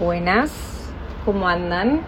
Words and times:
Buenas, 0.00 0.50
¿cómo 1.26 1.46
andan? 1.46 2.00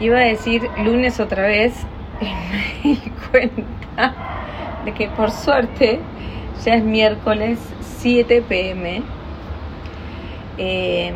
Iba 0.00 0.18
a 0.18 0.24
decir 0.24 0.68
lunes 0.84 1.18
otra 1.18 1.44
vez 1.44 1.72
y 2.20 2.24
me 2.84 2.94
di 2.94 3.10
cuenta 3.30 4.14
de 4.84 4.92
que 4.92 5.08
por 5.08 5.30
suerte 5.30 6.00
ya 6.62 6.74
es 6.74 6.84
miércoles 6.84 7.58
7 7.80 8.42
pm. 8.42 9.02
Eh, 10.58 11.10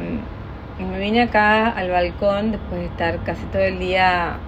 me 0.78 0.98
vine 0.98 1.20
acá 1.20 1.68
al 1.68 1.90
balcón 1.90 2.52
después 2.52 2.80
de 2.80 2.86
estar 2.86 3.22
casi 3.24 3.44
todo 3.52 3.60
el 3.60 3.78
día 3.78 4.38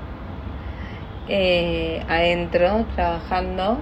eh, 1.29 2.03
adentro 2.09 2.87
trabajando 2.95 3.79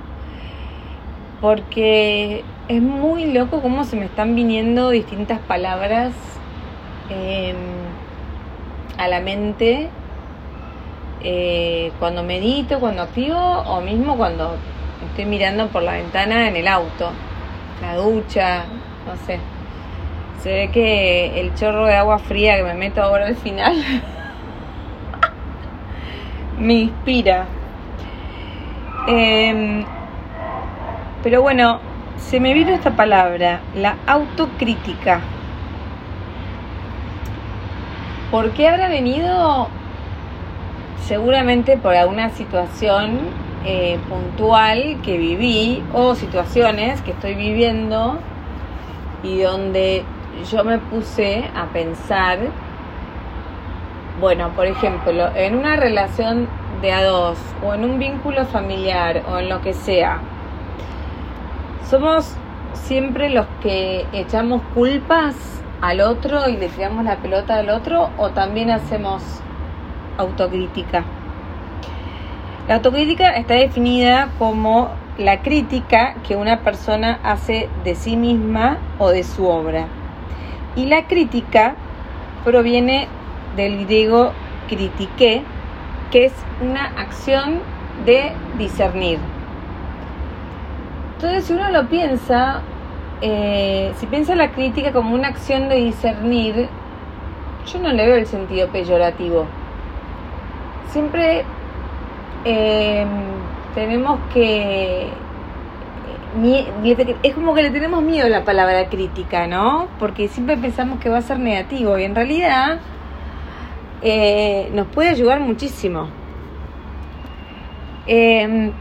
porque 1.40 2.42
es 2.66 2.82
muy 2.82 3.32
loco 3.32 3.62
cómo 3.62 3.84
se 3.84 3.94
me 3.94 4.06
están 4.06 4.34
viniendo 4.34 4.90
distintas 4.90 5.38
palabras 5.38 6.12
eh, 7.10 7.54
a 8.98 9.08
la 9.08 9.20
mente 9.20 9.88
eh, 11.22 11.90
cuando 11.98 12.22
medito, 12.22 12.78
cuando 12.78 13.02
activo 13.02 13.38
o 13.38 13.80
mismo 13.80 14.16
cuando 14.16 14.56
estoy 15.08 15.24
mirando 15.24 15.68
por 15.68 15.82
la 15.82 15.92
ventana 15.92 16.48
en 16.48 16.56
el 16.56 16.68
auto, 16.68 17.10
la 17.80 17.96
ducha, 17.96 18.64
no 19.06 19.16
sé. 19.26 19.38
Se 20.42 20.52
ve 20.52 20.70
que 20.70 21.40
el 21.40 21.54
chorro 21.54 21.86
de 21.86 21.96
agua 21.96 22.18
fría 22.18 22.56
que 22.56 22.62
me 22.62 22.74
meto 22.74 23.02
ahora 23.02 23.26
al 23.26 23.36
final 23.36 23.76
me 26.58 26.74
inspira. 26.74 27.46
Eh, 29.08 29.84
pero 31.22 31.42
bueno, 31.42 31.80
se 32.16 32.38
me 32.38 32.54
vino 32.54 32.70
esta 32.70 32.94
palabra, 32.94 33.60
la 33.74 33.96
autocrítica. 34.06 35.22
¿Por 38.30 38.50
qué 38.50 38.68
habrá 38.68 38.88
venido? 38.88 39.68
Seguramente 41.06 41.78
por 41.78 41.94
alguna 41.94 42.28
situación 42.28 43.20
eh, 43.64 43.98
puntual 44.06 45.00
que 45.02 45.16
viví 45.16 45.82
o 45.94 46.14
situaciones 46.14 47.00
que 47.00 47.12
estoy 47.12 47.34
viviendo 47.34 48.18
y 49.22 49.40
donde 49.40 50.04
yo 50.50 50.62
me 50.62 50.76
puse 50.76 51.42
a 51.56 51.68
pensar, 51.68 52.38
bueno, 54.20 54.50
por 54.50 54.66
ejemplo, 54.66 55.34
en 55.34 55.56
una 55.56 55.76
relación 55.76 56.48
de 56.82 56.92
a 56.92 57.04
dos 57.04 57.38
o 57.64 57.72
en 57.72 57.82
un 57.82 57.98
vínculo 57.98 58.44
familiar 58.44 59.22
o 59.32 59.38
en 59.38 59.48
lo 59.48 59.62
que 59.62 59.72
sea, 59.72 60.20
somos 61.88 62.36
siempre 62.74 63.30
los 63.30 63.46
que 63.62 64.04
echamos 64.12 64.60
culpas 64.74 65.34
al 65.80 66.00
otro 66.00 66.48
y 66.48 66.56
le 66.56 66.68
tiramos 66.68 67.04
la 67.04 67.16
pelota 67.16 67.56
al 67.56 67.70
otro 67.70 68.10
o 68.18 68.30
también 68.30 68.70
hacemos 68.70 69.22
autocrítica. 70.16 71.04
La 72.66 72.76
autocrítica 72.76 73.30
está 73.30 73.54
definida 73.54 74.28
como 74.38 74.90
la 75.16 75.42
crítica 75.42 76.14
que 76.26 76.36
una 76.36 76.60
persona 76.60 77.18
hace 77.22 77.68
de 77.84 77.94
sí 77.94 78.16
misma 78.16 78.78
o 78.98 79.10
de 79.10 79.24
su 79.24 79.46
obra. 79.46 79.86
Y 80.76 80.86
la 80.86 81.06
crítica 81.06 81.74
proviene 82.44 83.08
del 83.56 83.86
griego 83.86 84.32
critique, 84.68 85.42
que 86.10 86.26
es 86.26 86.32
una 86.60 86.84
acción 87.00 87.60
de 88.04 88.32
discernir. 88.58 89.18
Entonces, 91.14 91.46
si 91.46 91.52
uno 91.54 91.70
lo 91.70 91.88
piensa, 91.88 92.60
eh, 93.20 93.92
si 93.96 94.06
piensa 94.06 94.34
la 94.36 94.52
crítica 94.52 94.92
como 94.92 95.14
una 95.14 95.28
acción 95.28 95.68
de 95.68 95.76
discernir, 95.76 96.68
yo 97.66 97.78
no 97.80 97.92
le 97.92 98.06
veo 98.06 98.16
el 98.16 98.26
sentido 98.26 98.68
peyorativo. 98.68 99.46
Siempre 100.90 101.44
eh, 102.44 103.06
tenemos 103.74 104.20
que... 104.32 105.08
Es 107.22 107.34
como 107.34 107.54
que 107.54 107.62
le 107.62 107.70
tenemos 107.70 108.02
miedo 108.02 108.26
a 108.26 108.30
la 108.30 108.44
palabra 108.44 108.88
crítica, 108.88 109.46
¿no? 109.46 109.88
Porque 109.98 110.28
siempre 110.28 110.56
pensamos 110.56 111.00
que 111.00 111.08
va 111.08 111.18
a 111.18 111.22
ser 111.22 111.40
negativo 111.40 111.98
y 111.98 112.04
en 112.04 112.14
realidad 112.14 112.78
eh, 114.02 114.70
nos 114.72 114.86
puede 114.88 115.08
ayudar 115.08 115.40
muchísimo. 115.40 116.08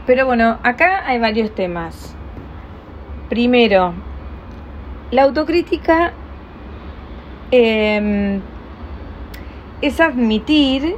pero 0.06 0.26
bueno, 0.26 0.58
acá 0.62 1.02
hay 1.06 1.18
varios 1.18 1.54
temas. 1.54 2.14
Primero, 3.28 3.94
la 5.10 5.22
autocrítica 5.22 6.12
eh, 7.50 8.40
es 9.80 10.00
admitir 10.00 10.96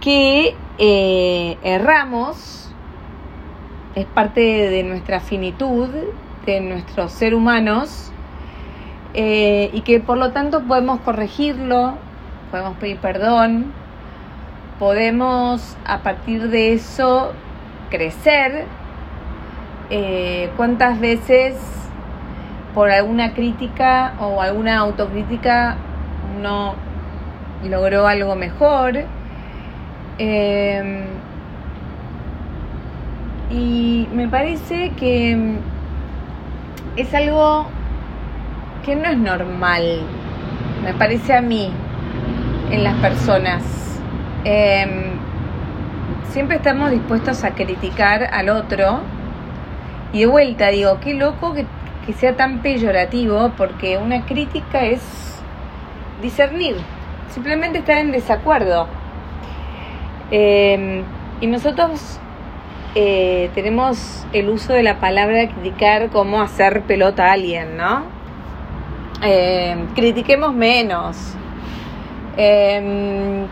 que 0.00 0.54
eh, 0.78 1.56
erramos, 1.62 2.70
es 3.94 4.06
parte 4.06 4.40
de 4.40 4.82
nuestra 4.82 5.20
finitud, 5.20 5.88
de 6.46 6.60
nuestros 6.60 7.12
ser 7.12 7.34
humanos, 7.34 8.12
eh, 9.14 9.70
y 9.72 9.82
que 9.82 10.00
por 10.00 10.18
lo 10.18 10.32
tanto 10.32 10.62
podemos 10.64 11.00
corregirlo, 11.00 11.94
podemos 12.50 12.76
pedir 12.78 12.98
perdón, 12.98 13.72
podemos 14.78 15.76
a 15.86 15.98
partir 16.00 16.48
de 16.48 16.72
eso 16.72 17.32
crecer 17.90 18.64
eh, 19.90 20.50
cuántas 20.56 20.98
veces 20.98 21.54
por 22.74 22.90
alguna 22.90 23.32
crítica 23.34 24.14
o 24.20 24.42
alguna 24.42 24.78
autocrítica 24.78 25.76
uno 26.36 26.74
logró 27.68 28.06
algo 28.06 28.34
mejor. 28.34 29.04
Em, 30.18 31.04
y 33.50 34.08
me 34.12 34.28
parece 34.28 34.90
que 34.90 35.56
es 36.96 37.14
algo 37.14 37.66
que 38.84 38.96
no 38.96 39.08
es 39.08 39.18
normal, 39.18 40.00
me 40.84 40.94
parece 40.94 41.34
a 41.34 41.40
mí, 41.40 41.70
en 42.70 42.84
las 42.84 42.94
personas. 42.96 43.62
Em, 44.44 45.14
siempre 46.28 46.56
estamos 46.56 46.90
dispuestos 46.90 47.44
a 47.44 47.54
criticar 47.54 48.28
al 48.32 48.48
otro 48.48 49.00
y 50.12 50.20
de 50.20 50.26
vuelta 50.26 50.68
digo, 50.68 50.98
qué 51.00 51.14
loco 51.14 51.54
que, 51.54 51.64
sea 52.12 52.36
tan 52.36 52.60
peyorativo, 52.60 53.52
porque 53.56 53.96
una 53.98 54.26
crítica 54.26 54.84
es 54.84 55.00
discernir, 56.20 56.76
simplemente 57.30 57.78
estar 57.78 57.98
en 57.98 58.12
desacuerdo. 58.12 58.86
Em, 60.30 61.02
y 61.40 61.46
nosotros 61.46 62.18
eh, 62.94 63.50
tenemos 63.54 64.26
el 64.32 64.48
uso 64.48 64.72
de 64.72 64.82
la 64.82 65.00
palabra 65.00 65.48
criticar 65.48 66.10
como 66.10 66.40
hacer 66.40 66.82
pelota 66.82 67.26
a 67.26 67.32
alguien, 67.32 67.76
¿no? 67.76 68.04
Em, 69.22 69.86
critiquemos 69.94 70.54
menos. 70.54 71.16
Em, 72.36 73.46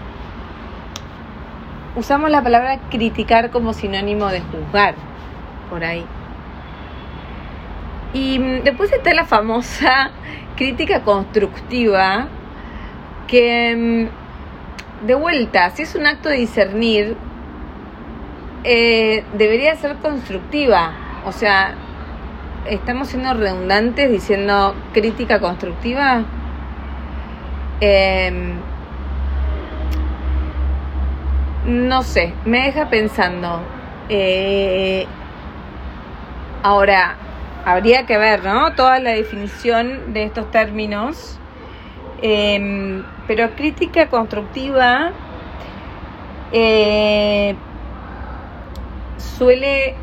usamos 1.97 2.31
la 2.31 2.43
palabra 2.43 2.79
criticar 2.91 3.51
como 3.51 3.73
sinónimo 3.73 4.29
de 4.29 4.41
juzgar, 4.41 4.95
por 5.71 5.85
ahí. 5.85 6.05
Y 8.13 8.39
mm, 8.39 8.63
después 8.65 8.93
está 8.93 9.15
la 9.15 9.25
famosa 9.25 10.11
crítica 10.57 11.03
constructiva, 11.03 12.29
que 13.27 14.09
mm, 14.11 15.07
de 15.07 15.15
vuelta, 15.15 15.71
si 15.71 15.83
es 15.83 15.95
un 15.95 16.07
acto 16.07 16.29
de 16.29 16.37
discernir, 16.37 17.17
eh, 18.65 19.25
debería 19.37 19.75
ser 19.77 19.97
constructiva. 19.97 20.93
O 21.25 21.33
sea, 21.33 21.75
estamos 22.67 23.09
siendo 23.09 23.35
redundantes 23.35 24.11
diciendo 24.11 24.75
crítica 24.93 25.41
constructiva. 25.41 26.23
Em, 27.81 28.55
no 31.67 32.03
sé, 32.03 32.35
me 32.45 32.65
deja 32.65 32.89
pensando. 32.89 33.61
Eh, 34.09 35.07
ahora, 36.63 37.17
habría 37.65 38.07
que 38.07 38.19
ver, 38.19 38.45
¿no? 38.45 38.75
Toda 38.75 38.99
la 38.99 39.11
definición 39.11 40.13
de 40.13 40.25
estos 40.25 40.51
términos. 40.51 41.39
Em, 42.21 43.03
pero 43.27 43.51
crítica 43.57 44.09
constructiva 44.09 45.11
eh, 46.53 47.57
suele 49.17 49.97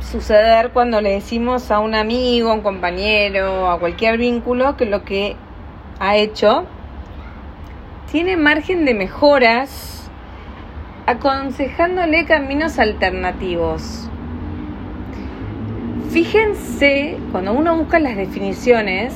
suceder 0.00 0.70
cuando 0.70 1.00
le 1.00 1.10
decimos 1.10 1.70
a 1.70 1.80
un 1.80 1.94
amigo, 1.94 2.50
a 2.50 2.54
un 2.54 2.62
compañero, 2.62 3.70
a 3.70 3.78
cualquier 3.78 4.16
vínculo 4.16 4.76
que 4.76 4.86
lo 4.86 5.04
que 5.04 5.36
ha 6.00 6.16
hecho 6.16 6.64
tiene 8.10 8.36
margen 8.36 8.84
de 8.84 8.94
mejoras 8.94 10.08
aconsejándole 11.06 12.24
caminos 12.24 12.78
alternativos. 12.78 14.08
Fíjense, 16.14 17.18
cuando 17.32 17.52
uno 17.54 17.76
busca 17.76 17.98
las 17.98 18.16
definiciones, 18.16 19.12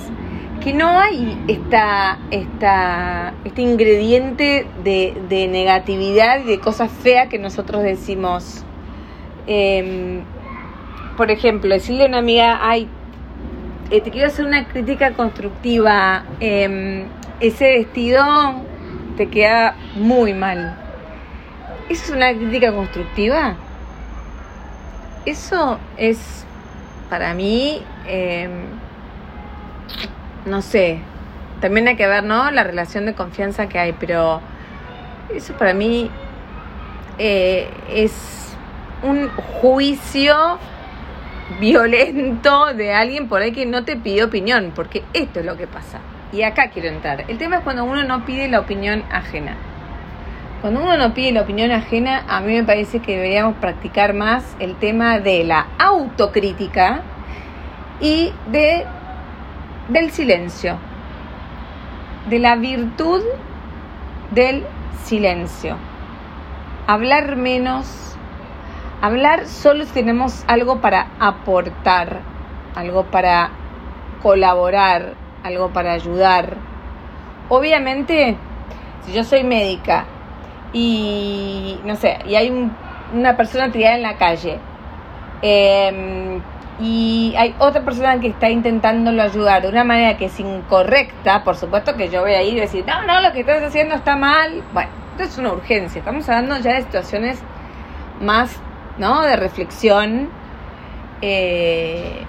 que 0.61 0.73
no 0.73 0.99
hay 0.99 1.41
esta, 1.47 2.19
esta, 2.33 3.35
este 3.45 3.63
ingrediente 3.63 4.67
de, 4.83 5.17
de 5.29 5.47
negatividad 5.47 6.41
y 6.41 6.49
de 6.49 6.59
cosas 6.59 6.91
feas 6.91 7.29
que 7.29 7.39
nosotros 7.39 7.85
decimos. 7.85 8.65
Em, 9.47 10.23
por 11.17 11.31
ejemplo, 11.31 11.73
decirle 11.73 12.03
a 12.03 12.09
una 12.09 12.19
amiga, 12.19 12.59
ay, 12.63 12.89
eh, 13.93 14.01
te 14.01 14.11
quiero 14.11 14.27
hacer 14.27 14.45
una 14.45 14.67
crítica 14.67 15.13
constructiva, 15.13 16.25
em, 16.41 17.05
ese 17.39 17.79
vestido 17.79 18.25
te 19.17 19.29
queda 19.29 19.77
muy 19.95 20.35
mal. 20.35 20.77
¿Eso 21.89 22.07
es 22.07 22.11
una 22.11 22.35
crítica 22.35 22.73
constructiva? 22.73 23.55
Eso 25.27 25.79
es, 25.97 26.45
para 27.09 27.35
mí, 27.35 27.83
em, 28.07 28.51
no 30.47 30.63
sé, 30.63 31.01
también 31.61 31.89
hay 31.89 31.97
que 31.97 32.07
ver, 32.07 32.25
¿no? 32.25 32.51
La 32.51 32.65
relación 32.65 33.07
de 33.07 33.15
confianza 33.15 33.69
que 33.69 33.79
hay, 33.79 33.93
pero 33.93 34.41
eso 35.35 35.55
para 35.55 35.75
mí 35.75 36.11
eh, 37.19 37.69
es 37.93 38.57
un 39.03 39.29
juicio 39.29 40.59
violento 41.61 42.75
de 42.75 42.93
alguien 42.93 43.29
por 43.29 43.43
ahí 43.43 43.53
que 43.53 43.67
no 43.67 43.85
te 43.85 43.97
pidió 43.97 44.27
opinión, 44.27 44.73
porque 44.75 45.03
esto 45.13 45.41
es 45.41 45.47
lo 45.47 45.57
que 45.57 45.67
pasa. 45.67 45.99
Y 46.33 46.43
acá 46.43 46.71
quiero 46.71 46.89
entrar. 46.89 47.25
El 47.29 47.39
tema 47.39 47.57
es 47.57 47.63
cuando 47.63 47.85
uno 47.85 48.05
no 48.05 48.25
pide 48.27 48.49
la 48.49 48.61
opinión 48.61 49.03
ajena. 49.11 49.57
Cuando 50.61 50.81
uno 50.81 50.97
no 50.97 51.15
pide 51.15 51.31
la 51.31 51.43
opinión 51.43 51.71
ajena, 51.71 52.25
a 52.29 52.41
mí 52.41 52.53
me 52.53 52.65
parece 52.65 52.99
que 52.99 53.15
deberíamos 53.15 53.55
practicar 53.59 54.13
más 54.13 54.57
el 54.59 54.75
tema 54.75 55.21
de 55.21 55.45
la 55.45 55.69
autocrítica 55.79 57.03
y 58.01 58.33
de 58.51 58.85
del 59.89 60.11
silencio, 60.11 60.77
de 62.29 62.41
la 62.41 62.57
virtud 62.57 63.23
del 64.33 64.65
silencio. 65.05 65.77
Hablar 66.89 67.37
menos, 67.37 68.17
hablar 69.01 69.47
solo 69.47 69.85
si 69.85 69.93
tenemos 69.93 70.45
algo 70.49 70.81
para 70.81 71.07
aportar, 71.21 72.19
algo 72.75 73.05
para 73.05 73.51
colaborar, 74.23 75.15
algo 75.45 75.73
para 75.73 75.93
ayudar. 75.93 76.57
Obviamente, 77.49 78.37
si 79.07 79.13
yo 79.13 79.23
soy 79.23 79.45
médica 79.45 80.05
y 80.73 81.79
no 81.85 81.97
sé, 81.97 82.19
y 82.27 82.35
hay 82.35 82.71
una 83.13 83.37
persona 83.37 83.71
tirada 83.71 83.97
en 83.97 84.03
la 84.03 84.17
calle, 84.17 84.59
eh, 85.43 86.41
y 86.81 87.35
hay 87.37 87.57
otra 87.59 87.83
persona 87.83 88.21
que 88.21 88.29
está 88.29 88.49
intentándolo 88.51 89.23
ayudar 89.23 89.63
de 89.63 89.69
una 89.69 89.83
manera 89.83 90.17
que 90.17 90.27
es 90.27 90.39
incorrecta, 90.39 91.43
por 91.43 91.57
supuesto 91.57 91.97
que 91.97 92.09
yo 92.09 92.21
voy 92.21 92.33
a 92.33 92.43
ir 92.43 92.57
y 92.57 92.61
decir, 92.61 92.85
no, 92.87 93.03
no, 93.03 93.21
lo 93.21 93.33
que 93.33 93.41
estás 93.41 93.63
haciendo 93.63 93.97
está 93.97 94.15
mal. 94.15 94.63
Bueno, 94.73 94.91
esto 95.13 95.25
es 95.25 95.39
una 95.39 95.53
urgencia. 95.53 95.99
Estamos 95.99 96.29
hablando 96.29 96.57
ya 96.59 96.75
de 96.75 96.83
situaciones 96.83 97.41
más, 98.21 98.61
¿no? 98.97 99.23
De 99.23 99.35
reflexión. 99.35 100.29
Eh, 101.21 102.23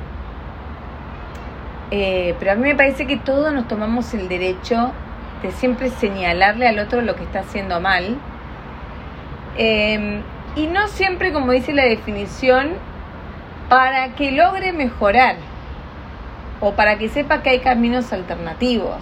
eh, 1.92 2.36
pero 2.40 2.52
a 2.52 2.56
mí 2.56 2.62
me 2.70 2.76
parece 2.76 3.06
que 3.06 3.18
todos 3.18 3.54
nos 3.54 3.68
tomamos 3.68 4.16
el 4.16 4.28
derecho 4.28 4.92
de 5.44 5.52
siempre 5.52 5.90
señalarle 5.90 6.68
al 6.68 6.80
otro 6.80 7.02
lo 7.02 7.16
que 7.16 7.24
está 7.24 7.42
haciendo 7.42 7.80
mal. 7.80 8.18
Eh, 9.58 10.22
y 10.56 10.68
no 10.68 10.88
siempre, 10.88 11.32
como 11.32 11.52
dice 11.52 11.74
la 11.74 11.86
definición, 11.86 12.74
para 13.70 14.16
que 14.16 14.32
logre 14.32 14.74
mejorar 14.74 15.36
o 16.60 16.74
para 16.74 16.98
que 16.98 17.08
sepa 17.08 17.42
que 17.42 17.52
hay 17.52 17.60
caminos 17.60 18.12
alternativos. 18.12 18.98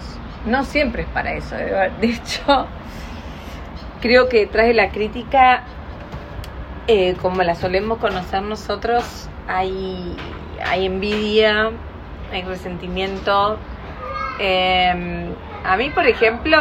No 0.46 0.64
siempre 0.64 1.02
es 1.02 1.08
para 1.08 1.32
eso. 1.32 1.56
De 1.56 1.96
hecho, 2.02 2.66
creo 4.00 4.28
que 4.28 4.40
detrás 4.40 4.66
de 4.66 4.74
la 4.74 4.90
crítica, 4.90 5.64
eh, 6.86 7.16
como 7.20 7.42
la 7.42 7.54
solemos 7.54 7.98
conocer 7.98 8.42
nosotros, 8.42 9.28
hay, 9.48 10.16
hay 10.64 10.86
envidia, 10.86 11.70
hay 12.32 12.42
resentimiento. 12.42 13.58
Em, 14.38 15.34
a 15.64 15.76
mí, 15.76 15.90
por 15.90 16.06
ejemplo, 16.06 16.56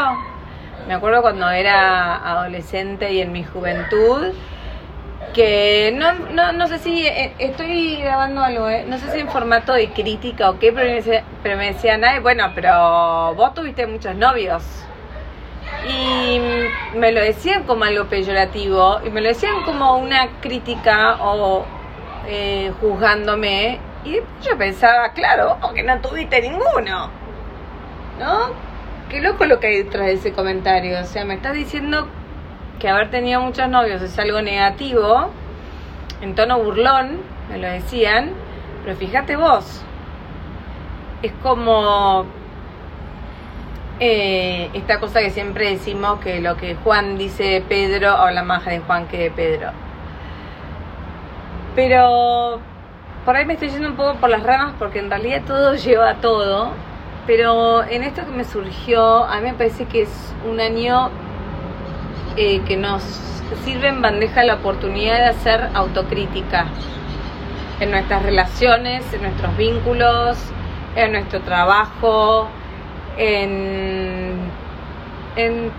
me 0.88 0.94
acuerdo 0.94 1.22
cuando 1.22 1.50
era 1.50 2.16
adolescente 2.16 3.12
y 3.14 3.22
en 3.22 3.32
mi 3.32 3.44
juventud, 3.44 4.34
que 5.34 5.94
no, 5.96 6.14
no, 6.34 6.54
no 6.54 6.68
sé 6.68 6.80
si 6.80 7.06
eh, 7.06 7.34
estoy 7.40 7.98
grabando 7.98 8.42
algo, 8.42 8.70
eh, 8.70 8.86
no 8.88 8.98
sé 8.98 9.12
si 9.12 9.20
en 9.20 9.30
formato 9.30 9.74
de 9.74 9.92
crítica 9.92 10.50
o 10.50 10.60
qué, 10.60 10.72
pero 10.72 10.88
me, 10.88 10.96
decía, 10.96 11.24
pero 11.44 11.58
me 11.58 11.74
decían, 11.74 12.02
bueno, 12.24 12.52
pero 12.56 13.36
vos 13.36 13.54
tuviste 13.54 13.86
muchos 13.86 14.16
novios. 14.16 14.64
Y 15.88 16.40
me 16.98 17.12
lo 17.12 17.22
decían 17.22 17.64
como 17.64 17.84
algo 17.84 18.06
peyorativo 18.06 19.02
y 19.06 19.10
me 19.10 19.22
lo 19.22 19.28
decían 19.28 19.64
como 19.64 19.98
una 19.98 20.30
crítica 20.42 21.18
o 21.22 21.66
eh, 22.28 22.72
juzgándome. 22.80 23.80
Y 24.06 24.16
yo 24.42 24.58
pensaba, 24.58 25.12
claro, 25.12 25.58
porque 25.62 25.84
no 25.84 26.00
tuviste 26.00 26.42
ninguno. 26.42 27.10
¿No? 28.20 28.67
Qué 29.10 29.22
loco 29.22 29.46
lo 29.46 29.60
que 29.60 29.68
hay 29.68 29.84
detrás 29.84 30.08
de 30.08 30.14
ese 30.14 30.34
comentario. 30.34 31.00
O 31.00 31.06
sea, 31.06 31.24
me 31.24 31.36
estás 31.36 31.54
diciendo 31.54 32.08
que 32.80 32.90
haber 32.90 33.10
tenido 33.10 33.42
muchos 33.42 33.70
novios 33.70 34.02
es 34.02 34.18
algo 34.20 34.42
negativo, 34.42 35.30
en 36.22 36.36
tono 36.36 36.60
burlón, 36.60 37.20
me 37.50 37.58
lo 37.58 37.68
decían, 37.68 38.32
pero 38.84 38.96
fíjate 38.96 39.36
vos, 39.36 39.82
es 41.24 41.32
como 41.42 42.26
eh, 44.00 44.70
esta 44.74 45.00
cosa 45.00 45.22
que 45.22 45.32
siempre 45.32 45.72
decimos 45.72 46.20
que 46.20 46.40
lo 46.40 46.56
que 46.58 46.76
Juan 46.76 47.18
dice 47.18 47.44
de 47.44 47.62
Pedro 47.62 48.12
habla 48.12 48.44
más 48.44 48.66
de 48.66 48.80
Juan 48.80 49.08
que 49.08 49.18
de 49.18 49.32
Pedro. 49.32 49.72
Pero 51.76 52.60
por 53.26 53.36
ahí 53.36 53.46
me 53.46 53.54
estoy 53.54 53.70
yendo 53.70 53.90
un 53.90 53.96
poco 53.96 54.16
por 54.16 54.30
las 54.30 54.44
ramas 54.44 54.76
porque 54.78 55.00
en 55.00 55.10
realidad 55.10 55.42
todo 55.46 55.76
lleva 55.76 56.10
a 56.10 56.16
todo. 56.16 56.72
Pero 57.28 57.84
en 57.84 58.04
esto 58.04 58.26
que 58.26 58.32
me 58.32 58.46
surgió, 58.46 59.26
a 59.26 59.36
mí 59.42 59.52
me 59.52 59.54
parece 59.54 59.86
que 59.86 60.04
es 60.04 60.34
un 60.50 60.62
año 60.62 61.10
eh, 62.38 62.62
que 62.62 62.78
nos 62.78 63.04
sirve 63.66 63.90
en 63.90 64.02
bandeja 64.02 64.46
la 64.46 64.56
oportunidad 64.56 65.18
de 65.18 65.26
hacer 65.26 65.70
autocrítica 65.74 66.68
en 67.82 67.92
nuestras 67.92 68.24
relaciones, 68.24 69.14
en 69.14 69.24
nuestros 69.24 69.56
vínculos, 69.58 70.38
en 70.96 71.12
nuestro 71.12 71.42
trabajo, 71.42 72.48
en, 73.18 74.38
en 75.36 75.72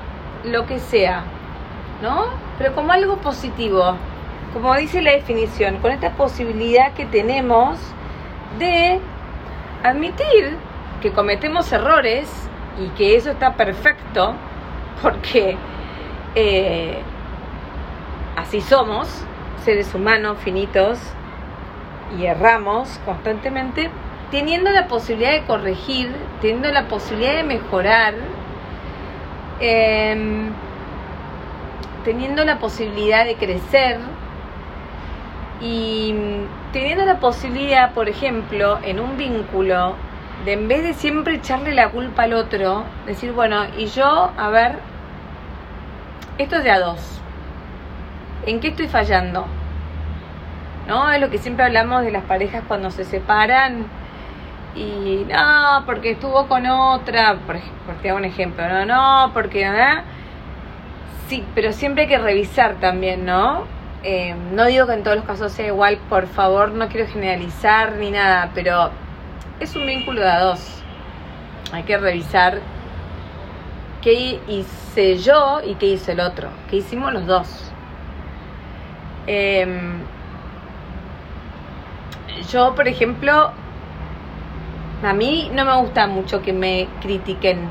lo 0.45 0.67
que 0.67 0.79
sea, 0.79 1.25
¿no? 2.03 2.27
Pero 2.59 2.75
como 2.75 2.93
algo 2.93 3.17
positivo, 3.17 3.97
como 4.53 4.75
dice 4.75 5.01
la 5.01 5.13
definición, 5.13 5.79
con 5.79 5.93
esta 5.93 6.11
posibilidad 6.11 6.93
que 6.93 7.07
tenemos 7.07 7.79
de 8.59 9.01
admitir 9.83 10.57
que 11.01 11.13
cometemos 11.13 11.71
errores 11.73 12.29
y 12.79 12.89
que 12.91 13.17
eso 13.17 13.31
está 13.31 13.55
perfecto, 13.55 14.35
porque 15.03 15.57
eh, 16.35 16.99
así 18.37 18.61
somos, 18.61 19.25
seres 19.65 19.95
humanos 19.95 20.39
finitos, 20.39 20.99
y 22.17 22.25
erramos 22.25 23.01
constantemente, 23.05 23.91
teniendo 24.31 24.71
la 24.71 24.87
posibilidad 24.89 25.33
de 25.33 25.43
corregir, 25.43 26.15
teniendo 26.41 26.71
la 26.71 26.89
posibilidad 26.89 27.35
de 27.35 27.45
mejorar, 27.45 28.15
em, 29.61 30.51
teniendo 32.05 32.45
la 32.45 32.59
posibilidad 32.59 33.25
de 33.25 33.35
crecer 33.37 33.99
y 35.61 36.15
teniendo 36.73 37.05
la 37.05 37.19
posibilidad, 37.19 37.93
por 37.93 38.09
ejemplo, 38.09 38.79
en 38.83 39.01
un 39.01 39.17
vínculo, 39.17 39.95
de 40.45 40.53
en 40.53 40.69
vez 40.69 40.83
de 40.83 40.95
siempre 40.95 41.35
echarle 41.35 41.75
la 41.75 41.91
culpa 41.91 42.25
al 42.25 42.35
otro, 42.35 42.85
decir, 43.07 43.33
bueno, 43.33 43.65
y 43.77 43.87
yo, 43.87 44.31
a 44.37 44.49
ver, 44.51 44.79
esto 46.39 46.57
es 46.57 46.65
de 46.65 46.71
a 46.71 46.81
dos. 46.81 47.21
¿En 48.47 48.61
qué 48.61 48.69
estoy 48.69 48.89
fallando? 48.89 49.47
¿No? 50.87 51.11
Es 51.11 51.21
lo 51.21 51.29
que 51.29 51.39
siempre 51.39 51.65
hablamos 51.65 52.03
de 52.03 52.13
las 52.13 52.25
parejas 52.25 52.63
cuando 52.67 52.91
se 52.91 53.05
separan 53.05 53.87
y 54.75 55.27
no, 55.29 55.83
porque 55.87 56.13
estuvo 56.13 56.47
con 56.47 56.67
otra, 56.67 57.37
por, 57.47 57.57
te 58.01 58.11
hago 58.11 58.19
un 58.19 58.25
ejemplo, 58.25 58.69
no, 58.69 58.87
no, 58.87 59.33
porque, 59.35 59.67
¿eh? 59.67 60.03
Sí, 61.29 61.45
pero 61.55 61.73
siempre 61.73 62.05
hay 62.05 62.09
que 62.09 62.19
revisar 62.19 62.75
también, 62.77 63.27
¿no? 63.27 63.65
Eh, 64.03 64.35
no 64.53 64.65
digo 64.67 64.87
que 64.87 64.95
en 64.95 65.03
todos 65.03 65.17
los 65.17 65.27
casos 65.27 65.53
sea 65.53 65.67
igual, 65.67 65.99
por 66.09 66.27
favor, 66.27 66.71
no 66.71 66.89
quiero 66.89 67.11
generalizar 67.11 67.97
ni 67.97 68.11
nada, 68.11 68.51
pero 68.55 68.91
es 69.61 69.75
un 69.77 69.87
vínculo 69.87 70.21
de 70.21 70.29
a 70.29 70.41
dos. 70.41 70.61
Hay 71.73 71.83
que 71.83 71.99
revisar 71.99 72.61
qué 74.03 74.41
hice 74.49 75.19
yo 75.19 75.61
y 75.65 75.75
qué 75.75 75.87
hizo 75.87 76.13
el 76.13 76.21
otro, 76.21 76.49
qué 76.71 76.77
hicimos 76.77 77.13
los 77.13 77.27
dos. 77.27 77.73
Em, 79.27 80.01
yo, 82.51 82.75
por 82.75 82.89
ejemplo, 82.89 83.53
a 85.03 85.13
mí 85.13 85.51
no 85.53 85.65
me 85.65 85.77
gusta 85.77 86.07
mucho 86.07 86.41
que 86.43 86.53
me 86.53 86.89
critiquen, 87.01 87.69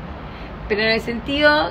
pero 0.68 0.82
en 0.82 0.88
el 0.88 1.00
sentido 1.00 1.70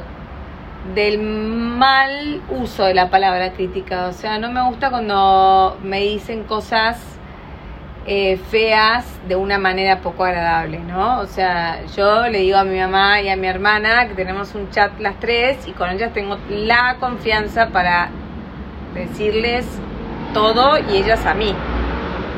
del 0.94 1.20
mal 1.20 2.42
uso 2.50 2.84
de 2.84 2.94
la 2.94 3.10
palabra 3.10 3.54
crítica. 3.54 4.08
O 4.08 4.14
sea, 4.14 4.40
no 4.40 4.52
me 4.52 4.62
gusta 4.64 4.90
cuando 4.90 5.78
me 5.84 6.02
dicen 6.02 6.44
cosas 6.44 7.17
eh, 8.10 8.38
feas 8.50 9.06
de 9.28 9.36
una 9.36 9.58
manera 9.58 10.00
poco 10.00 10.24
agradable, 10.24 10.80
¿no? 10.80 11.20
O 11.20 11.28
sea, 11.28 11.86
yo 11.96 12.28
le 12.30 12.40
digo 12.40 12.58
a 12.58 12.64
mi 12.64 12.80
mamá 12.80 13.22
y 13.22 13.28
a 13.28 13.36
mi 13.36 13.48
hermana 13.48 14.08
que 14.08 14.14
tenemos 14.14 14.56
un 14.56 14.70
chat 14.70 14.98
las 15.00 15.20
tres 15.20 15.68
y 15.68 15.72
con 15.72 15.90
ellas 15.90 16.14
tengo 16.14 16.38
la 16.50 16.96
confianza 17.02 17.68
para 17.68 18.10
decirles 18.94 19.66
todo 20.34 20.78
y 20.80 20.98
ellas 20.98 21.26
a 21.26 21.34
mí. 21.34 21.54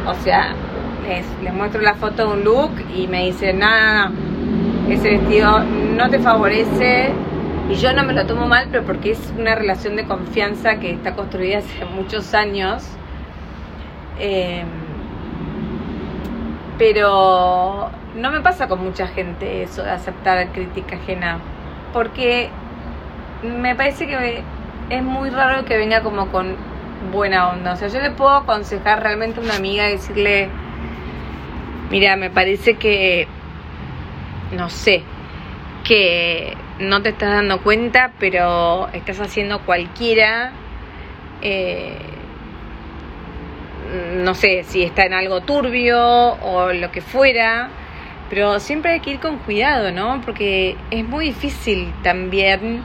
O 0.08 0.16
sea, 0.24 0.56
les, 1.08 1.54
muestro 1.54 1.82
la 1.82 1.94
foto 1.94 2.28
de 2.28 2.34
un 2.34 2.44
look 2.44 2.72
y 2.96 3.08
me 3.08 3.26
dicen, 3.26 3.60
nada, 3.60 4.12
ese 4.90 5.18
vestido 5.18 5.60
no 5.60 6.10
te 6.10 6.18
favorece, 6.18 7.14
y 7.70 7.76
yo 7.76 7.94
no 7.94 8.04
me 8.04 8.14
lo 8.14 8.26
tomo 8.26 8.48
mal, 8.48 8.70
pero 8.72 8.84
porque 8.84 9.12
es 9.12 9.34
una 9.38 9.54
relación 9.54 9.96
de 9.96 10.06
confianza 10.06 10.80
que 10.80 10.90
está 10.90 11.14
construida 11.14 11.60
hace 11.60 11.86
muchos 11.86 12.34
años. 12.34 12.84
Eh, 14.18 14.64
pero 16.80 17.92
no 18.16 18.32
me 18.32 18.40
pasa 18.40 18.68
con 18.70 18.82
mucha 18.82 19.06
gente 19.08 19.62
eso 19.62 19.84
de 19.84 19.92
aceptar 19.92 20.48
crítica 20.54 20.96
ajena. 20.96 21.40
Porque 21.94 22.50
me 23.44 23.76
parece 23.76 24.08
que 24.08 24.42
es 24.90 25.04
muy 25.04 25.30
raro 25.30 25.66
que 25.66 25.78
venga 25.78 26.02
como 26.02 26.32
con 26.32 26.56
buena 27.12 27.50
onda. 27.50 27.74
O 27.74 27.76
sea, 27.76 27.90
yo 27.90 28.00
le 28.00 28.12
puedo 28.12 28.32
aconsejar 28.32 29.04
realmente 29.04 29.42
a 29.42 29.44
una 29.44 29.56
amiga 29.56 29.90
y 29.90 29.94
decirle, 29.94 30.48
mira, 31.92 32.16
me 32.16 32.30
parece 32.30 32.78
que, 32.78 33.28
no 34.54 34.70
sé, 34.70 35.04
que 35.84 36.56
no 36.80 37.02
te 37.02 37.10
estás 37.10 37.30
dando 37.30 37.62
cuenta, 37.62 38.14
pero 38.20 38.88
estás 38.94 39.20
haciendo 39.20 39.60
cualquiera. 39.66 40.54
Eh, 41.42 41.98
no 44.16 44.36
sé 44.36 44.64
si 44.64 44.84
está 44.84 45.06
en 45.06 45.14
algo 45.14 45.42
turbio 45.42 46.00
o 46.00 46.74
lo 46.74 46.92
que 46.92 47.02
fuera, 47.02 47.70
pero 48.30 48.60
siempre 48.60 48.92
hay 48.94 49.00
que 49.00 49.12
ir 49.12 49.20
con 49.20 49.40
cuidado, 49.40 49.92
¿no? 49.92 50.22
Porque 50.22 50.76
es 50.92 51.04
muy 51.04 51.28
difícil 51.28 51.92
también 52.04 52.84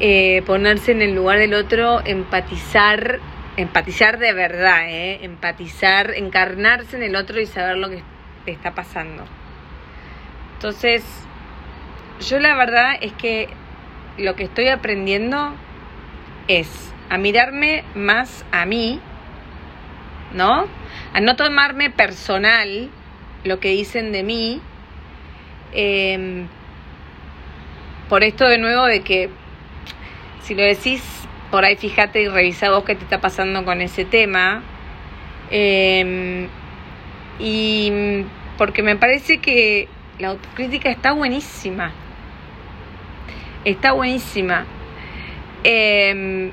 eh, 0.00 0.42
ponerse 0.46 0.92
en 0.92 1.02
el 1.02 1.14
lugar 1.14 1.38
del 1.38 1.54
otro, 1.54 2.00
empatizar, 2.04 3.20
empatizar 3.56 4.18
de 4.18 4.32
verdad, 4.32 4.88
¿eh? 4.88 5.20
Empatizar, 5.22 6.12
encarnarse 6.14 6.96
en 6.96 7.02
el 7.02 7.16
otro 7.16 7.40
y 7.40 7.46
saber 7.46 7.76
lo 7.76 7.90
que 7.90 8.02
está 8.46 8.74
pasando. 8.74 9.24
Entonces, 10.54 11.04
yo 12.26 12.38
la 12.38 12.56
verdad 12.56 12.96
es 13.00 13.12
que 13.12 13.48
lo 14.16 14.34
que 14.34 14.44
estoy 14.44 14.68
aprendiendo 14.68 15.54
es 16.48 16.92
a 17.10 17.18
mirarme 17.18 17.84
más 17.94 18.44
a 18.50 18.64
mí, 18.64 19.00
¿no? 20.34 20.66
A 21.12 21.20
no 21.20 21.36
tomarme 21.36 21.90
personal 21.90 22.90
lo 23.44 23.60
que 23.60 23.70
dicen 23.70 24.12
de 24.12 24.22
mí. 24.22 24.60
Em, 25.72 26.46
por 28.08 28.22
esto 28.22 28.46
de 28.46 28.58
nuevo 28.58 28.84
de 28.84 29.00
que 29.00 29.30
si 30.42 30.54
lo 30.54 30.62
decís 30.62 31.02
por 31.50 31.64
ahí 31.64 31.76
fíjate 31.76 32.20
y 32.22 32.28
revisa 32.28 32.70
vos 32.70 32.84
qué 32.84 32.94
te 32.94 33.04
está 33.04 33.20
pasando 33.20 33.64
con 33.64 33.80
ese 33.80 34.04
tema. 34.04 34.62
Em, 35.50 36.48
y 37.38 38.24
porque 38.58 38.82
me 38.82 38.96
parece 38.96 39.38
que 39.38 39.88
la 40.18 40.28
autocrítica 40.28 40.90
está 40.90 41.12
buenísima 41.12 41.92
está 43.64 43.92
buenísima. 43.92 44.66
Em, 45.62 46.50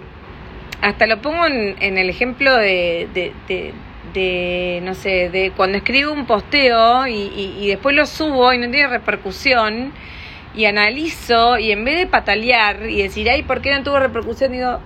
hasta 0.81 1.05
lo 1.05 1.21
pongo 1.21 1.45
en, 1.45 1.97
el 1.97 2.09
ejemplo 2.09 2.55
de, 2.55 3.07
de, 4.13 4.81
no 4.83 4.93
sé, 4.93 5.29
de 5.29 5.51
cuando 5.55 5.77
escribo 5.77 6.11
un 6.11 6.25
posteo 6.25 7.07
y, 7.07 7.67
después 7.67 7.95
lo 7.95 8.05
subo 8.05 8.51
y 8.51 8.57
no 8.57 8.69
tiene 8.69 8.87
repercusión 8.87 9.93
y 10.53 10.65
analizo 10.65 11.57
y 11.57 11.71
en 11.71 11.85
vez 11.85 11.97
de 11.97 12.07
patalear 12.07 12.89
y 12.89 13.01
decir, 13.01 13.29
ay, 13.29 13.43
¿por 13.43 13.61
qué 13.61 13.73
no 13.73 13.83
tuvo 13.83 13.99
repercusión? 13.99 14.51
Digo, 14.51 14.79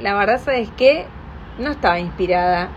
la 0.00 0.14
verdad, 0.14 0.40
¿sabes 0.40 0.68
qué? 0.76 1.06
No 1.58 1.70
estaba 1.70 1.98
inspirada. 1.98 2.68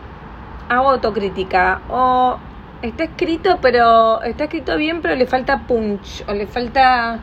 Hago 0.69 0.91
autocrítica 0.91 1.81
o 1.89 2.39
está 2.81 3.03
escrito, 3.03 3.59
pero 3.61 4.23
está 4.23 4.45
escrito 4.45 4.77
bien, 4.77 5.01
pero 5.01 5.15
le 5.15 5.27
falta 5.27 5.67
punch 5.67 6.23
o 6.27 6.33
le 6.33 6.47
falta 6.47 7.19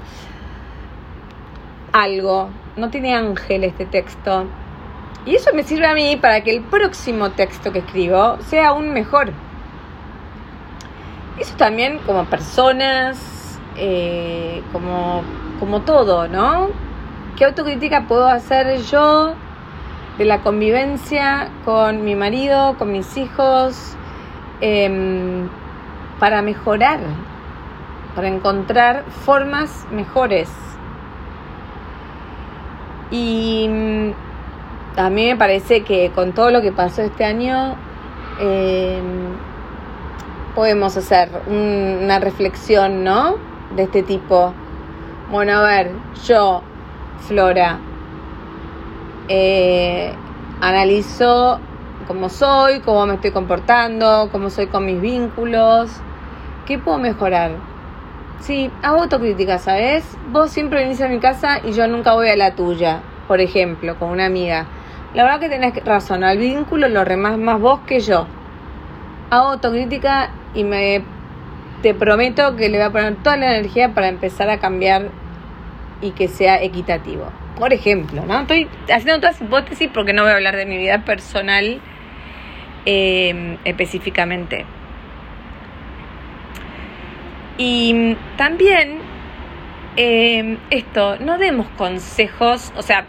algo, 1.92 2.50
no 2.76 2.90
tiene 2.90 3.14
ángel 3.14 3.64
este 3.64 3.86
texto. 3.86 4.46
Y 5.28 5.34
eso 5.34 5.50
me 5.52 5.62
sirve 5.62 5.86
a 5.86 5.92
mí 5.92 6.16
para 6.16 6.40
que 6.40 6.56
el 6.56 6.62
próximo 6.62 7.28
texto 7.32 7.70
que 7.70 7.80
escribo 7.80 8.38
sea 8.40 8.68
aún 8.68 8.94
mejor. 8.94 9.30
Eso 11.38 11.54
también 11.58 11.98
como 12.06 12.24
personas, 12.24 13.60
eh, 13.76 14.62
como, 14.72 15.22
como 15.60 15.82
todo, 15.82 16.28
¿no? 16.28 16.70
¿Qué 17.36 17.44
autocrítica 17.44 18.06
puedo 18.08 18.26
hacer 18.26 18.80
yo 18.84 19.34
de 20.16 20.24
la 20.24 20.40
convivencia 20.40 21.50
con 21.66 22.06
mi 22.06 22.14
marido, 22.14 22.76
con 22.78 22.90
mis 22.90 23.18
hijos, 23.18 23.98
em, 24.62 25.46
para 26.18 26.40
mejorar, 26.40 27.00
para 28.14 28.28
encontrar 28.28 29.04
formas 29.26 29.86
mejores? 29.90 30.48
Y 33.10 33.68
a 34.98 35.10
mí 35.10 35.26
me 35.26 35.36
parece 35.36 35.82
que 35.84 36.10
con 36.14 36.32
todo 36.32 36.50
lo 36.50 36.60
que 36.60 36.72
pasó 36.72 37.02
este 37.02 37.24
año, 37.24 37.76
em, 38.40 39.36
podemos 40.54 40.96
hacer 40.96 41.30
una 41.46 42.18
reflexión, 42.18 43.04
¿no? 43.04 43.36
De 43.76 43.84
este 43.84 44.02
tipo. 44.02 44.52
Bueno, 45.30 45.52
a 45.58 45.62
ver, 45.62 45.92
yo, 46.26 46.62
Flora, 47.20 47.78
eh, 49.28 50.12
analizo 50.60 51.60
cómo 52.06 52.28
soy, 52.28 52.80
cómo 52.80 53.06
me 53.06 53.14
estoy 53.14 53.30
comportando, 53.30 54.28
cómo 54.32 54.50
soy 54.50 54.66
con 54.66 54.86
mis 54.86 55.00
vínculos, 55.00 55.90
qué 56.66 56.78
puedo 56.78 56.98
mejorar 56.98 57.52
Sí, 58.40 58.70
hago 58.82 59.02
autocrítica, 59.02 59.58
¿sabes? 59.58 60.04
Vos 60.30 60.50
siempre 60.50 60.82
venís 60.82 61.00
a 61.00 61.08
mi 61.08 61.18
casa 61.18 61.60
y 61.64 61.72
yo 61.72 61.86
nunca 61.88 62.14
voy 62.14 62.28
a 62.28 62.36
la 62.36 62.54
tuya, 62.54 63.02
por 63.26 63.40
ejemplo, 63.40 63.98
con 63.98 64.10
una 64.10 64.26
amiga. 64.26 64.66
La 65.14 65.24
verdad 65.24 65.40
que 65.40 65.48
tenés 65.48 65.84
razón, 65.84 66.22
al 66.22 66.38
vínculo 66.38 66.88
lo 66.88 67.04
remás 67.04 67.38
más 67.38 67.60
vos 67.60 67.80
que 67.86 68.00
yo. 68.00 68.26
Hago 69.30 69.48
autocrítica 69.48 70.30
y 70.54 70.64
me 70.64 71.02
te 71.82 71.94
prometo 71.94 72.56
que 72.56 72.68
le 72.68 72.78
voy 72.78 72.86
a 72.86 72.90
poner 72.90 73.16
toda 73.16 73.36
la 73.36 73.56
energía 73.56 73.94
para 73.94 74.08
empezar 74.08 74.50
a 74.50 74.58
cambiar 74.58 75.10
y 76.00 76.10
que 76.10 76.28
sea 76.28 76.62
equitativo. 76.62 77.30
Por 77.56 77.72
ejemplo, 77.72 78.24
¿no? 78.26 78.40
Estoy 78.40 78.68
haciendo 78.92 79.20
todas 79.20 79.40
hipótesis 79.40 79.88
porque 79.92 80.12
no 80.12 80.22
voy 80.22 80.32
a 80.32 80.34
hablar 80.34 80.56
de 80.56 80.66
mi 80.66 80.76
vida 80.76 81.04
personal 81.04 81.80
eh, 82.84 83.58
específicamente. 83.64 84.64
Y 87.56 88.16
también 88.36 88.98
eh, 89.96 90.58
esto, 90.70 91.16
no 91.18 91.38
demos 91.38 91.66
consejos, 91.70 92.72
o 92.76 92.82
sea, 92.82 93.04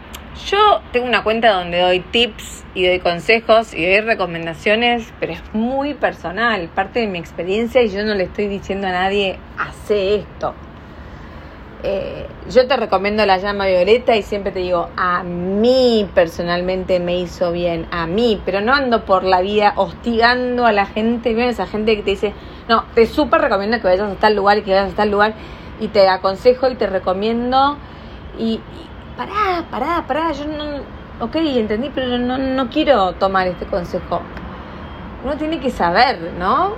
yo 0.48 0.80
tengo 0.92 1.06
una 1.06 1.22
cuenta 1.22 1.52
donde 1.52 1.80
doy 1.80 2.00
tips 2.00 2.64
y 2.74 2.86
doy 2.86 3.00
consejos 3.00 3.74
y 3.74 3.84
doy 3.84 4.00
recomendaciones, 4.00 5.12
pero 5.18 5.32
es 5.32 5.42
muy 5.52 5.94
personal, 5.94 6.68
parte 6.68 7.00
de 7.00 7.06
mi 7.06 7.18
experiencia 7.18 7.82
y 7.82 7.90
yo 7.90 8.04
no 8.04 8.14
le 8.14 8.24
estoy 8.24 8.48
diciendo 8.48 8.86
a 8.86 8.92
nadie, 8.92 9.38
hace 9.58 10.16
esto. 10.16 10.54
Eh, 11.82 12.26
yo 12.50 12.66
te 12.66 12.76
recomiendo 12.76 13.24
la 13.24 13.38
llama 13.38 13.66
violeta 13.66 14.14
y 14.14 14.22
siempre 14.22 14.52
te 14.52 14.58
digo, 14.58 14.90
a 14.96 15.22
mí 15.22 16.06
personalmente 16.14 17.00
me 17.00 17.18
hizo 17.18 17.52
bien, 17.52 17.86
a 17.90 18.06
mí, 18.06 18.40
pero 18.44 18.60
no 18.60 18.74
ando 18.74 19.06
por 19.06 19.24
la 19.24 19.40
vida 19.40 19.72
hostigando 19.76 20.66
a 20.66 20.72
la 20.72 20.84
gente, 20.84 21.34
¿ven? 21.34 21.48
esa 21.48 21.66
gente 21.66 21.96
que 21.96 22.02
te 22.02 22.10
dice, 22.10 22.34
no, 22.68 22.84
te 22.94 23.06
súper 23.06 23.40
recomiendo 23.40 23.78
que 23.78 23.84
vayas 23.84 24.12
a 24.12 24.14
tal 24.16 24.36
lugar 24.36 24.58
y 24.58 24.62
que 24.62 24.72
vayas 24.72 24.92
a 24.92 24.96
tal 24.96 25.10
lugar 25.10 25.34
y 25.80 25.88
te 25.88 26.06
aconsejo 26.06 26.68
y 26.68 26.74
te 26.74 26.86
recomiendo 26.86 27.78
y, 28.38 28.60
pará, 29.20 29.64
pará, 29.70 30.04
pará, 30.06 30.32
yo 30.32 30.46
no, 30.46 31.24
ok, 31.24 31.36
entendí, 31.36 31.90
pero 31.94 32.16
no, 32.16 32.38
no 32.38 32.70
quiero 32.70 33.12
tomar 33.12 33.46
este 33.48 33.66
consejo. 33.66 34.22
Uno 35.22 35.36
tiene 35.36 35.60
que 35.60 35.68
saber, 35.68 36.32
¿no? 36.38 36.72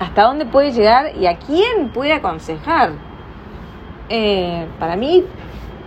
Hasta 0.00 0.24
dónde 0.24 0.44
puede 0.44 0.72
llegar 0.72 1.14
y 1.14 1.26
a 1.26 1.36
quién 1.36 1.90
puede 1.90 2.14
aconsejar. 2.14 2.90
Eh, 4.08 4.66
para 4.80 4.96
mí, 4.96 5.24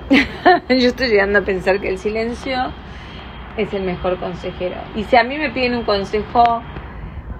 yo 0.69 0.87
estoy 0.87 1.09
llegando 1.09 1.39
a 1.39 1.41
pensar 1.41 1.81
que 1.81 1.89
el 1.89 1.97
silencio 1.97 2.71
es 3.57 3.73
el 3.73 3.83
mejor 3.83 4.17
consejero. 4.17 4.77
Y 4.95 5.03
si 5.03 5.17
a 5.17 5.25
mí 5.25 5.37
me 5.37 5.49
piden 5.49 5.75
un 5.75 5.83
consejo, 5.83 6.61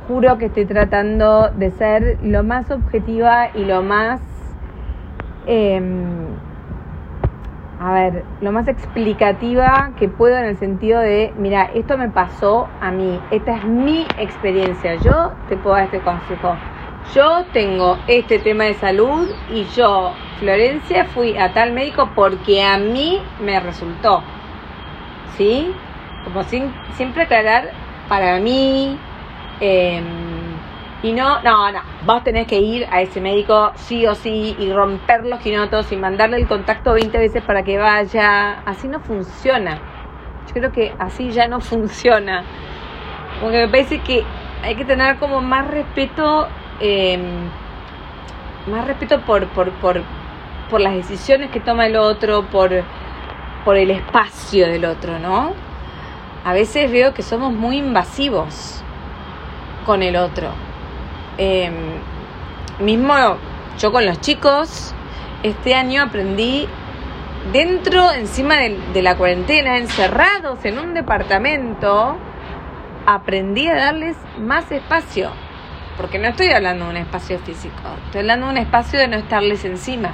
juro 0.09 0.37
que 0.37 0.47
estoy 0.47 0.65
tratando 0.65 1.51
de 1.55 1.71
ser 1.71 2.19
lo 2.21 2.43
más 2.43 2.69
objetiva 2.69 3.51
y 3.55 3.63
lo 3.63 3.81
más... 3.81 4.19
Em, 5.47 6.34
a 7.79 7.93
ver, 7.93 8.23
lo 8.41 8.51
más 8.51 8.67
explicativa 8.67 9.91
que 9.97 10.07
puedo 10.07 10.37
en 10.37 10.45
el 10.45 10.57
sentido 10.57 11.01
de, 11.01 11.33
mira, 11.37 11.69
esto 11.73 11.97
me 11.97 12.09
pasó 12.09 12.67
a 12.79 12.91
mí, 12.91 13.19
esta 13.31 13.57
es 13.57 13.63
mi 13.65 14.05
experiencia, 14.17 14.95
yo 14.95 15.33
te 15.49 15.57
puedo 15.57 15.75
dar 15.75 15.85
este 15.85 15.99
consejo. 15.99 16.55
Yo 17.13 17.45
tengo 17.53 17.97
este 18.07 18.39
tema 18.39 18.63
de 18.63 18.73
salud 18.75 19.29
y 19.53 19.65
yo, 19.75 20.13
Florencia, 20.39 21.05
fui 21.05 21.37
a 21.37 21.53
tal 21.53 21.71
médico 21.73 22.09
porque 22.15 22.63
a 22.63 22.77
mí 22.77 23.21
me 23.39 23.59
resultó. 23.59 24.23
¿Sí? 25.37 25.71
Como 26.23 26.43
sin, 26.43 26.73
siempre 26.93 27.23
aclarar 27.23 27.71
para 28.09 28.39
mí. 28.39 28.97
Eh, 29.61 30.01
y 31.05 31.13
no, 31.13 31.39
no, 31.43 31.71
no, 31.71 31.81
vos 32.03 32.23
tenés 32.23 32.47
que 32.47 32.57
ir 32.57 32.87
a 32.89 32.99
ese 32.99 33.21
médico 33.21 33.73
sí 33.75 34.07
o 34.07 34.15
sí 34.15 34.55
y 34.57 34.73
romper 34.73 35.23
los 35.23 35.39
quinotos 35.39 35.91
y 35.91 35.97
mandarle 35.97 36.37
el 36.37 36.47
contacto 36.47 36.93
20 36.93 37.15
veces 37.19 37.43
para 37.43 37.61
que 37.61 37.77
vaya. 37.77 38.63
Así 38.65 38.87
no 38.87 38.99
funciona. 38.99 39.77
Yo 40.47 40.53
creo 40.55 40.71
que 40.71 40.95
así 40.97 41.29
ya 41.29 41.47
no 41.47 41.59
funciona. 41.61 42.43
Porque 43.39 43.57
me 43.57 43.67
parece 43.67 43.99
que 43.99 44.23
hay 44.63 44.73
que 44.73 44.83
tener 44.83 45.17
como 45.17 45.41
más 45.41 45.67
respeto, 45.67 46.47
eh, 46.79 47.19
más 48.65 48.87
respeto 48.87 49.21
por, 49.21 49.45
por, 49.49 49.69
por, 49.73 50.01
por 50.71 50.81
las 50.81 50.95
decisiones 50.95 51.51
que 51.51 51.59
toma 51.59 51.85
el 51.85 51.97
otro, 51.97 52.47
por, 52.47 52.71
por 53.63 53.77
el 53.77 53.91
espacio 53.91 54.65
del 54.65 54.85
otro, 54.85 55.19
¿no? 55.19 55.53
A 56.43 56.53
veces 56.53 56.91
veo 56.91 57.13
que 57.13 57.21
somos 57.21 57.53
muy 57.53 57.77
invasivos 57.77 58.83
con 59.85 60.01
el 60.01 60.15
otro 60.15 60.64
eh, 61.37 61.71
mismo 62.79 63.13
yo 63.77 63.91
con 63.91 64.05
los 64.05 64.21
chicos, 64.21 64.93
este 65.43 65.75
año 65.75 66.01
aprendí 66.03 66.67
dentro, 67.51 68.11
encima 68.11 68.55
de, 68.55 69.01
la 69.01 69.15
cuarentena, 69.17 69.77
encerrados 69.77 70.63
en 70.65 70.79
un 70.79 70.93
departamento, 70.93 72.17
aprendí 73.05 73.67
a 73.67 73.75
darles 73.75 74.17
más 74.39 74.71
espacio. 74.71 75.29
Porque 75.97 76.19
no 76.19 76.27
estoy 76.27 76.49
hablando 76.49 76.85
de 76.85 76.91
un 76.91 76.97
espacio 76.97 77.39
físico, 77.39 77.81
estoy 78.05 78.21
hablando 78.21 78.47
de 78.47 78.51
un 78.53 78.57
espacio 78.57 78.99
de 78.99 79.07
no 79.07 79.17
estarles 79.17 79.63
encima. 79.63 80.11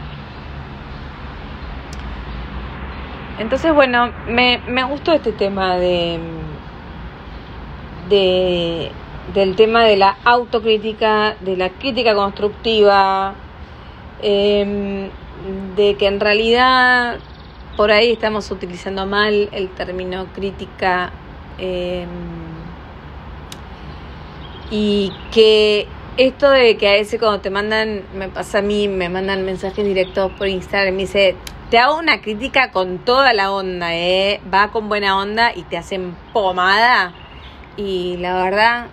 Entonces, 3.39 3.73
bueno, 3.73 4.11
me, 4.27 4.61
me 4.67 4.83
gustó 4.83 5.13
este 5.13 5.31
tema 5.31 5.77
de, 5.77 6.19
de 8.09 8.91
del 9.33 9.55
tema 9.55 9.83
de 9.83 9.97
la 9.97 10.17
autocrítica, 10.23 11.35
de 11.39 11.55
la 11.57 11.69
crítica 11.69 12.13
constructiva, 12.13 13.33
em, 14.21 15.09
de 15.75 15.95
que 15.95 16.07
en 16.07 16.19
realidad 16.19 17.19
por 17.77 17.91
ahí 17.91 18.11
estamos 18.11 18.51
utilizando 18.51 19.05
mal 19.05 19.49
el 19.51 19.69
término 19.69 20.27
crítica 20.33 21.11
em, 21.57 22.07
y 24.69 25.11
que 25.31 25.87
esto 26.17 26.49
de 26.49 26.77
que 26.77 26.89
a 26.89 26.93
veces 26.93 27.19
cuando 27.19 27.39
te 27.39 27.49
mandan, 27.49 28.03
me 28.13 28.27
pasa 28.29 28.59
a 28.59 28.61
mí, 28.61 28.87
me 28.87 29.09
mandan 29.09 29.45
mensajes 29.45 29.85
directos 29.85 30.31
por 30.33 30.47
Instagram, 30.47 30.95
me 30.95 31.01
dice, 31.01 31.35
te 31.69 31.79
hago 31.79 31.97
una 31.97 32.21
crítica 32.21 32.71
con 32.71 32.99
toda 32.99 33.33
la 33.33 33.51
onda, 33.51 33.95
¿eh? 33.95 34.41
va 34.53 34.71
con 34.71 34.89
buena 34.89 35.17
onda 35.17 35.53
y 35.55 35.63
te 35.63 35.77
hacen 35.77 36.15
pomada. 36.33 37.13
Y 37.77 38.17
la 38.17 38.43
verdad, 38.43 38.87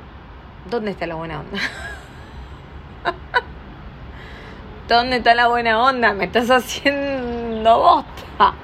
¿dónde 0.70 0.90
está 0.90 1.06
la 1.06 1.14
buena 1.14 1.40
onda? 1.40 1.58
¿Dónde 4.88 5.16
está 5.16 5.34
la 5.34 5.48
buena 5.48 5.82
onda? 5.82 6.12
Me 6.12 6.24
estás 6.24 6.50
haciendo 6.50 7.78
bosta. 7.78 8.54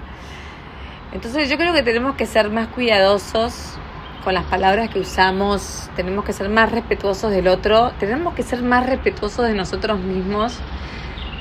Entonces 1.12 1.48
yo 1.48 1.56
creo 1.56 1.72
que 1.72 1.82
tenemos 1.82 2.16
que 2.16 2.26
ser 2.26 2.50
más 2.50 2.68
cuidadosos 2.68 3.78
con 4.24 4.34
las 4.34 4.44
palabras 4.44 4.88
que 4.88 4.98
usamos, 5.00 5.90
tenemos 5.96 6.24
que 6.24 6.32
ser 6.32 6.48
más 6.48 6.72
respetuosos 6.72 7.30
del 7.30 7.46
otro, 7.46 7.92
tenemos 8.00 8.34
que 8.34 8.42
ser 8.42 8.62
más 8.62 8.86
respetuosos 8.86 9.46
de 9.46 9.54
nosotros 9.54 10.00
mismos, 10.00 10.58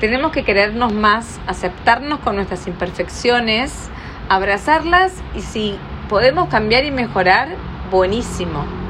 tenemos 0.00 0.32
que 0.32 0.44
querernos 0.44 0.92
más, 0.92 1.40
aceptarnos 1.46 2.20
con 2.20 2.36
nuestras 2.36 2.66
imperfecciones, 2.66 3.88
abrazarlas 4.28 5.14
y 5.34 5.40
si 5.40 5.78
podemos 6.10 6.48
cambiar 6.48 6.84
y 6.84 6.90
mejorar, 6.90 7.48
buenísimo. 7.90 8.83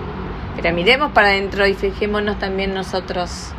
Miremos 0.72 1.12
para 1.12 1.28
adentro 1.28 1.66
y 1.66 1.74
fijémonos 1.74 2.38
también 2.38 2.74
nosotros 2.74 3.52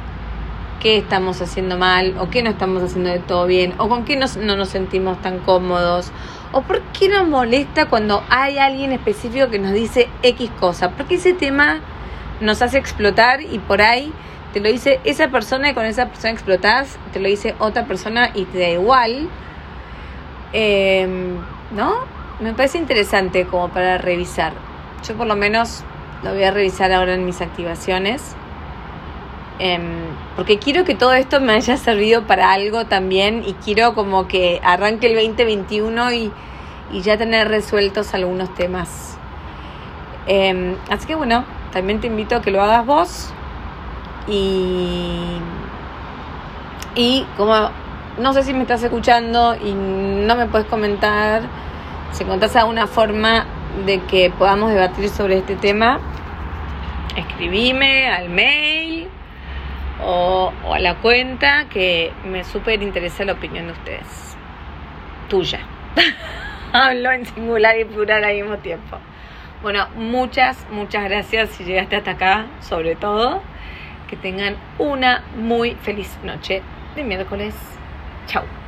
qué 0.79 0.97
estamos 0.97 1.41
haciendo 1.41 1.77
mal 1.77 2.15
o 2.19 2.29
qué 2.29 2.43
no 2.43 2.49
estamos 2.49 2.83
haciendo 2.83 3.09
de 3.09 3.19
todo 3.19 3.45
bien 3.47 3.73
o 3.77 3.89
con 3.89 4.05
qué 4.05 4.17
no 4.17 4.55
nos 4.55 4.69
sentimos 4.69 5.21
tan 5.21 5.39
cómodos 5.39 6.11
o 6.51 6.61
por 6.61 6.81
qué 6.97 7.09
nos 7.09 7.27
molesta 7.27 7.87
cuando 7.87 8.23
hay 8.29 8.57
alguien 8.57 8.91
específico 8.91 9.49
que 9.49 9.59
nos 9.59 9.73
dice 9.73 10.07
X 10.23 10.49
cosa. 10.59 10.91
Porque 10.91 11.15
ese 11.15 11.33
tema 11.33 11.79
nos 12.39 12.61
hace 12.61 12.77
explotar 12.77 13.41
y 13.41 13.59
por 13.59 13.81
ahí 13.81 14.11
te 14.53 14.59
lo 14.59 14.69
dice 14.69 14.99
esa 15.03 15.27
persona 15.27 15.69
y 15.69 15.73
con 15.73 15.85
esa 15.85 16.07
persona 16.07 16.31
explotás, 16.31 16.97
te 17.11 17.19
lo 17.19 17.27
dice 17.27 17.55
otra 17.59 17.85
persona 17.85 18.31
y 18.33 18.45
te 18.45 18.59
da 18.59 18.69
igual. 18.69 19.29
Em, 20.53 21.37
¿No? 21.71 21.95
Me 22.39 22.53
parece 22.53 22.77
interesante 22.77 23.45
como 23.45 23.69
para 23.69 23.97
revisar. 23.97 24.53
Yo 25.05 25.15
por 25.15 25.27
lo 25.27 25.35
menos 25.35 25.83
lo 26.25 26.33
voy 26.33 26.43
a 26.43 26.49
revisar 26.49 26.91
ahora 26.91 27.13
en 27.13 27.23
mis 27.23 27.39
activaciones. 27.39 28.35
Em, 29.59 29.83
porque 30.35 30.57
quiero 30.57 30.83
que 30.83 30.95
todo 30.95 31.13
esto 31.13 31.39
me 31.39 31.53
haya 31.53 31.77
servido 31.77 32.23
para 32.23 32.51
algo 32.51 32.85
también 32.85 33.43
y 33.45 33.53
quiero 33.53 33.93
como 33.93 34.27
que 34.27 34.59
arranque 34.63 35.05
el 35.07 35.13
2021 35.13 36.11
y, 36.13 36.31
y 36.91 37.01
ya 37.01 37.15
tener 37.15 37.47
resueltos 37.47 38.15
algunos 38.15 38.53
temas. 38.55 39.17
Em, 40.25 40.75
así 40.89 41.05
que 41.05 41.13
bueno, 41.13 41.45
también 41.71 42.01
te 42.01 42.07
invito 42.07 42.35
a 42.35 42.41
que 42.41 42.49
lo 42.49 42.59
hagas 42.59 42.85
vos 42.88 43.29
y, 44.27 45.38
y 46.95 47.23
como 47.38 47.69
no 48.17 48.33
sé 48.33 48.41
si 48.41 48.53
me 48.53 48.63
estás 48.63 48.81
escuchando 48.81 49.55
y 49.55 49.73
no 49.73 50.35
me 50.35 50.47
puedes 50.47 50.67
comentar, 50.67 51.43
si 52.11 52.23
encontrás 52.23 52.55
alguna 52.55 52.88
forma 52.88 53.45
de 53.85 54.01
que 54.01 54.31
podamos 54.31 54.71
debatir 54.71 55.09
sobre 55.09 55.38
este 55.38 55.55
tema, 55.55 55.99
escribime 57.15 58.08
al 58.08 58.30
mail 58.30 59.08
o, 60.04 60.51
a 60.71 60.80
la 60.80 60.95
cuenta 60.95 61.65
que 61.69 62.12
me 62.25 62.43
súper 62.43 62.82
interesa 62.82 63.25
la 63.25 63.34
opinión 63.34 63.67
de 63.67 63.73
ustedes. 63.73 64.38
Tuya. 65.30 65.60
Hablo 66.73 67.12
en 67.12 67.25
singular 67.25 67.80
y 67.80 67.86
plural 67.86 68.23
al 68.23 68.36
mismo 68.36 68.58
tiempo. 68.58 68.97
Bueno, 69.62 69.88
muchas, 69.95 70.65
muchas 70.71 71.06
gracias 71.06 71.49
si 71.51 71.63
llegaste 71.63 71.95
hasta 71.95 72.12
acá, 72.12 72.45
sobre 72.62 72.95
todo. 72.95 73.41
Que 74.10 74.15
tengan 74.15 74.56
una 74.78 75.23
muy 75.38 75.71
feliz 75.75 76.15
noche 76.23 76.62
de 76.95 77.04
miércoles. 77.04 77.56
Chao. 78.28 78.64